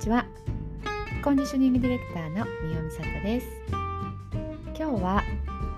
[0.00, 0.24] ちは。
[1.22, 3.46] コンディショニングディレクターの三尾美里です。
[4.74, 5.22] 今日は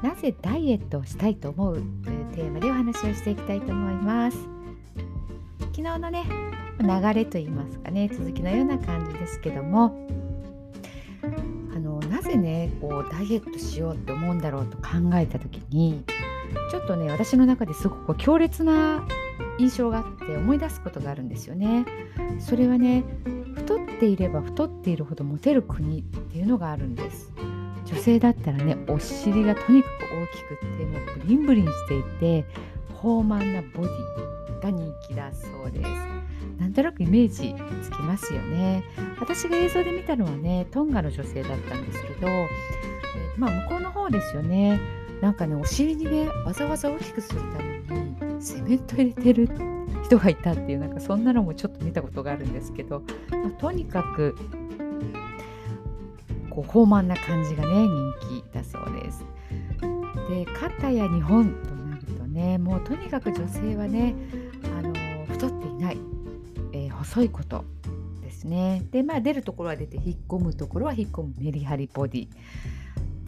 [0.00, 1.82] なぜダイエットをしたいと思う？
[2.04, 4.38] というテーマでお話をしていきたいと思います。
[5.58, 6.24] 昨日のね
[6.78, 10.06] 流れと言いますかね続きのような感じですけども。
[11.74, 14.84] あのなぜねこうダイエットしようって思うんだろうと考
[15.14, 16.04] えた時に
[16.70, 19.04] ちょっとね私の中ですごく強烈な
[19.58, 21.84] 印象があって思い出すことがあるんですよね。
[22.38, 23.02] それはね
[23.78, 27.32] 太っていれば太っているほどモテる国っていうのがあるんです。
[27.84, 32.44] 女性だったらねお尻がとにかく大きくってもうブリンブリンしていて
[32.88, 35.90] 豊満なボディが人気だそうです。
[36.58, 38.84] なんとなくイメージつきますよね。
[39.18, 44.80] 私が映像で見たのはねトンガの女性だったんですけど、えー、まあ向こうの方ですよね。
[45.20, 47.78] なんかねお尻にねわざわざ大きくするため
[48.36, 49.71] にセメント入れてる
[50.12, 54.36] 人がいたっていうなんかそんなのもちょっと見たことがあるんですけど、まあ、とにかく
[56.50, 59.24] こう豊満な感じがね人気だそうです。
[60.28, 64.14] で肩や日本となるとねもうとにかく女性はね
[64.78, 64.92] あの
[65.26, 65.98] 太っていない、
[66.72, 67.64] えー、細いこと
[68.20, 68.82] ですね。
[68.90, 72.28] でまあ出るところは出て引っ込むところは引っ込むメリハリボディ。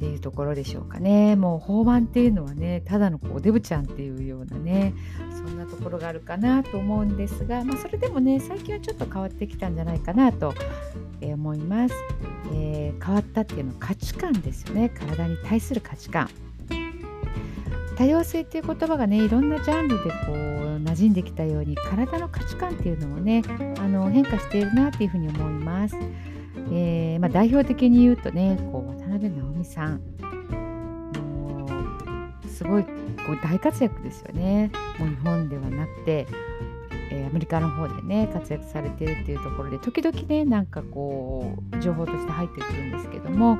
[0.05, 1.35] っていうところでしょうかね。
[1.35, 4.93] もう法盤っていうのはねただのこうデブちゃんっていうようなね
[5.31, 10.53] そんなところがあるかなと思うんですが、まあ、それでもね最近はちょっと変わってきたんじゃないかなと
[11.23, 11.95] 思います、
[12.53, 14.91] えー、変わったっていうのは価値観ですよね。
[14.91, 16.29] 体に対する価値観。
[17.97, 20.35] 多様性っていう言葉がねいろんなジャンルでこう
[20.85, 23.43] 馴染んできたように体の価値観っていうのもね
[23.79, 25.97] あの変化しているなっていうふうに思います。
[26.73, 30.01] えー、まあ、代表的に言うとねこう渡辺直美さん
[31.13, 31.67] も
[32.45, 32.91] うすごいこ
[33.33, 36.27] う大活躍ですよねもう日本ではなくて、
[37.11, 43.59] えー、アメリカの方でね活躍されてるっていうところで時々ねなんかこう情報として入ってくるんですけども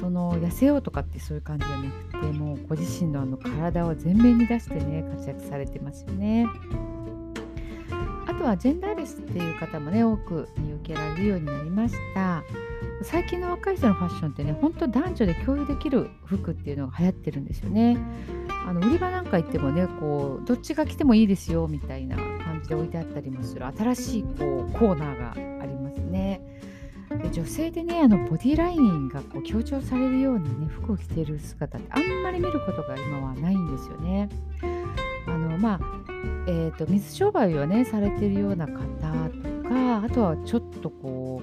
[0.00, 6.48] その痩せようとかってそういう感じじゃなくてもうご自身のあの体を前面に出してね活躍されてますよね。
[8.42, 12.42] とはジェンダーレスっていう方もね多く見受けられるようになりました。
[13.02, 17.96] 最近の若い人のファッションってねほんと男女で共有できる服っていうのが流行ってるんですよね。
[18.66, 26.40] あの売り場なんか行ってもねこうどっちが着てもいいですよみたいな感じで置いてあったりもする新しいこうコーナーがありますね。
[27.10, 34.28] で女性でねあのボディラインがこう強調されるようなね服を着てる姿ってあんまり見ることが今はないんですよね。
[35.28, 36.01] あのまあ
[36.46, 41.42] えーと、水商売をねされてるような方とかあとはちょっとこ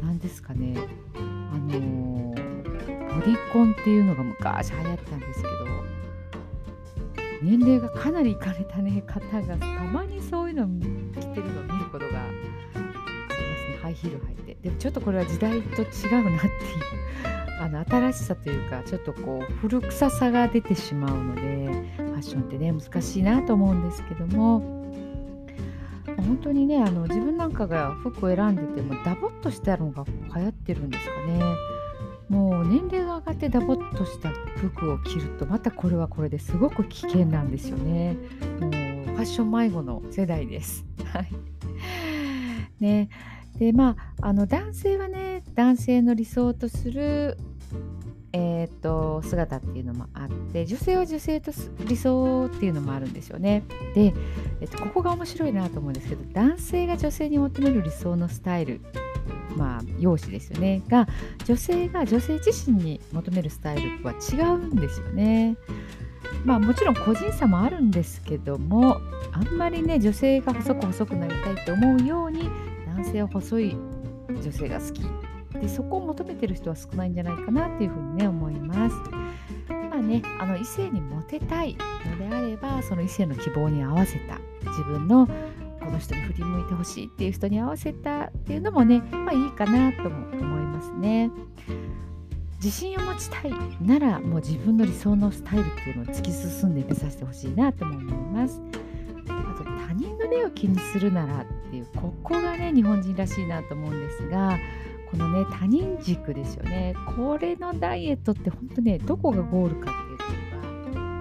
[0.00, 0.74] う何ですかね
[1.14, 1.18] あ
[1.58, 2.34] の
[3.14, 5.72] ボディコンっていうのが昔流行ったんですけど
[7.42, 10.66] 年齢がかなりいかれた、ね、方がたまにそういうの
[11.20, 13.78] 着てるのを見ることがありますね。
[13.82, 14.56] ハイヒール履いて。
[14.62, 16.50] でもちょっとこれは時代と違うなってい
[17.40, 21.40] うあの新しさというかちょっとこう古臭さが出てしまうので
[21.96, 24.82] ファッションってね難しいなと思うんですけども。
[26.16, 30.04] 本当にねあの自分なんかが服を選んでてもダボっとしたのが
[30.36, 31.42] 流行ってるんですかね。
[32.28, 38.16] もう年齢が上がってダボっとした服を着るとまたこれはこれですごく危険なんですよね。
[38.60, 40.84] もうファッション迷子の世代です。
[41.12, 41.32] はい。
[42.80, 43.08] ね。
[43.58, 47.36] でまああの男性はね男性の理想とする
[48.82, 51.52] と、姿っていうのもあって女性は女性と
[51.86, 53.62] 理想っていうのもあるんですよね。
[53.94, 54.12] で、
[54.60, 58.80] えーと、ここが面白いなと思うんですけど男性が女性に求める理想のスタイル
[59.56, 61.06] まあ容姿ですよねが
[61.44, 65.56] 女性が女性自身に求めるスタイルとは違うんですよね。
[66.44, 69.00] まあもちろん個人差もあるんですけども
[69.32, 72.50] あんまりね女性が細く細くなりたいと思うように
[72.86, 73.76] 男性は細い
[74.28, 75.21] 女性が好き
[75.62, 78.96] でそこを求めてる人は少ないんじゃないかなっていうふうにね思います。
[79.68, 81.76] まあね、あの異性にモテたい
[82.06, 84.40] のであればその異性の希望に合わせた
[84.70, 85.28] 自分の
[85.80, 91.30] この人に振り向いてほしいっていう人に合わせたっていうのもね、まあいいかなとも思いますね。
[92.56, 98.60] 自信を持ちたいならもう自分の理想のスタイルっていうのを突き進んで目指してほしいなとも思います。
[99.28, 104.58] あと他人の目を気にするならっていうここがね日本人らしいなと思うんですが
[105.12, 106.94] このね他人軸ですよね。
[107.16, 111.12] これのダイエットって本当ねどこがゴールかっていうのが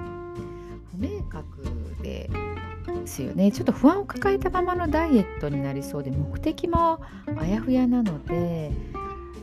[0.91, 2.29] 不明確で
[3.05, 3.51] すよね。
[3.51, 7.01] ちょっと不安を抱えたままのダイエットになりそうで目的も
[7.37, 8.71] あやふやなので、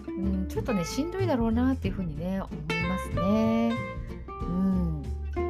[0.08, 3.72] うん、ちょっとねしんどいだろうなっていうふうにね思いますね。
[4.42, 5.02] うん。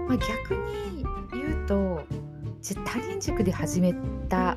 [0.08, 2.02] まあ、逆に言うと
[2.84, 3.94] 他人軸で始め
[4.28, 4.56] たっ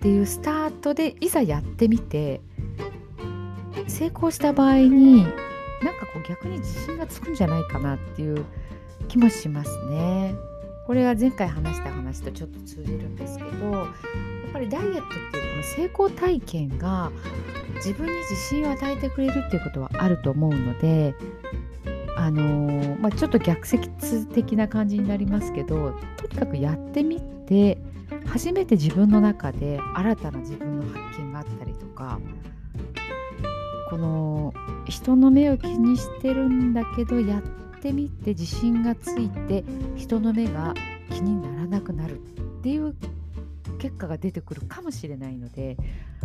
[0.00, 2.40] ていうスタートでいざやってみて
[3.88, 5.32] 成功した場合になん
[5.98, 8.44] かこう逆に自信がつくんじゃないかなっていう
[9.08, 10.34] 気もしますね。
[10.88, 13.86] これは前回話した話とちょっと通じるんですけどやっ
[14.54, 15.02] ぱりダイエットっ
[15.32, 17.12] ていうこの成功体験が
[17.74, 21.14] 自分に自信を与えてくれるっていうことはあると思うので
[22.16, 27.76] あのー、まあ、ちょっと逆説的な感じになりますけどとにかくやってみて
[28.24, 32.18] 初めて自分の中で新たな自分の発見があったりとか
[33.88, 34.52] この
[34.86, 37.42] 人の目を気にしてるんだけどやっ
[37.80, 39.64] てみて自信がついて
[39.96, 40.74] 人の目が
[41.10, 42.22] 気にならなくなるっ
[42.62, 42.94] ていう
[43.78, 45.76] 結果が出てくるかもしれないので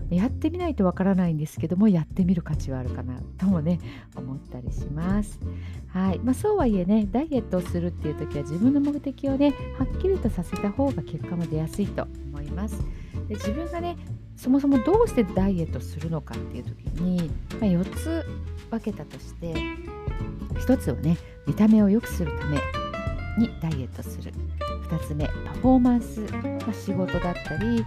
[0.09, 3.79] やってみないとわからないんですけどもやってみる価値はあるかなともね
[4.15, 5.39] 思ったりします。
[5.87, 12.77] はいまあ、そうはいえねダイエットをするっていう時は自分の目的をねはっきりとさせた方が結果も出やすいと思います。
[13.27, 13.97] で自分がね
[14.35, 17.29] そもそもどうしてダイエットするのかっていう時に、
[17.59, 18.25] まあ、4つ
[18.69, 19.53] 分けたとして
[20.55, 22.57] 1つはね見た目を良くするため
[23.37, 24.33] にダイエットする
[24.89, 27.83] 2つ目パフォーマンス、まあ、仕事だったり、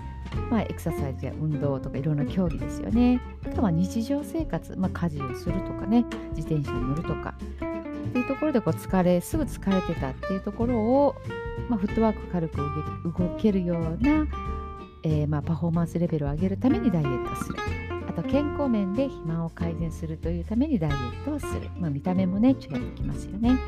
[0.50, 3.20] まあ、エクササイズや運動とかいろんな競技ですよね。
[3.46, 7.34] あとは日常生活、まあ、家事をするとかね自転車に乗るとか。
[8.06, 11.16] っていうところでこう疲れすぐ疲れてたっていうところを、
[11.68, 14.26] まあ、フットワーク軽く動けるような、
[15.02, 17.58] えー、まあパフォーマンスレベルを上げるためにダイエットする。
[18.08, 23.58] あと健康面で肥満を改善するというためにダイエットをする、まあ、見た目もね違ってきますよね。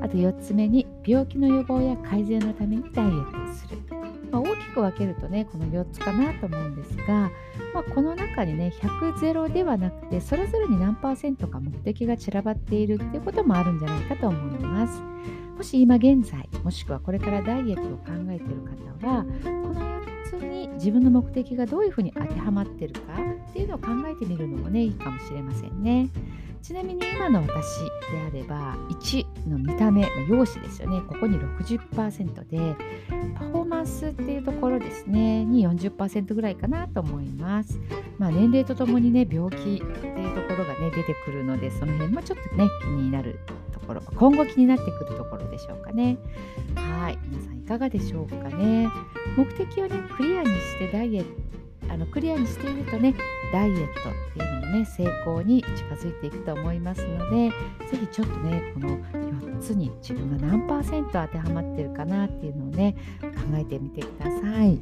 [0.00, 3.78] あと4つ目に病気の予防や改善のためにダイエットをする、
[4.32, 7.30] まあ、大きく分けるとねこの4つかなと思うんですが、
[7.74, 15.02] まあ、この中にね100ゼロではなくてそれぞれに何パーセントか目的が散らばっているっていうこともあるんじゃないかと思います
[15.56, 18.62] もし今現在もしくはこれからダイエットを考えている
[19.00, 19.28] 方はこ
[19.68, 23.12] の4つに自分の目的がどういうふうに当てはまってるか
[23.50, 26.08] っていうのを考えてみるのもねいいかもしれませんね。
[26.62, 27.90] ちなみに今の私で
[28.24, 31.02] あれば1の見た目、まあ、容姿ですよね。
[31.08, 32.76] ここに60%で
[33.34, 35.44] パフォーマンスっていうところですね。
[35.44, 37.80] に40%ぐらいかなと思います、
[38.16, 43.40] まあ、年齢とともにね病気っていうところがね出てくるのでその辺もちょっとね気になる
[43.72, 46.16] ところ今後気になってくるところでしょうかね。
[46.76, 47.18] はい。
[47.26, 48.88] 皆さんいかがでしょうかね。
[49.36, 51.42] 目的をねクリアにしてダイエット
[51.92, 53.14] あのクリアにしているとね
[53.52, 57.52] ダイエットっていうのもね成功に近づいていくと思いますので
[57.90, 64.78] 是非ちょっとねこの4つに自分が何パーセント当てはまってるかなっていうのをね考えてみてください。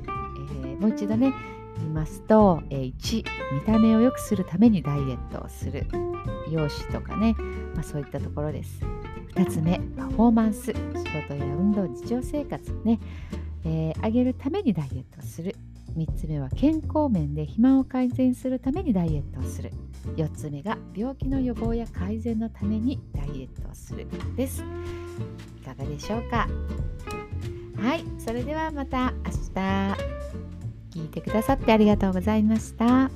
[0.63, 1.33] えー、もう一度ね
[1.79, 3.25] 言いますと、えー、1
[3.55, 5.87] 見た目を良くするためにダイエットをする
[6.51, 7.35] 容姿とかね、
[7.75, 8.81] まあ、そういったところです。
[9.35, 12.99] 2つ目パフォーマンス仕事や運動日常生活ね、
[13.65, 15.55] えー、上げるためにダイエットをする
[15.97, 19.73] 3つ目は健康面で肥満を改善するためにダイエットをする。
[20.17, 24.07] 4つ目が病気の予防や改善のためにダイエットをする
[24.37, 24.65] です。
[25.63, 26.49] いかがでしょうか？
[27.77, 30.21] はいそれではまた明日。
[30.91, 33.11] 聞いてくださってありがとうございました。